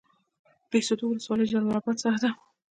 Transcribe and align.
بهسودو 0.69 1.03
ولسوالۍ 1.07 1.45
جلال 1.51 1.73
اباد 1.79 1.97
سره 2.03 2.17
ده؟ 2.23 2.29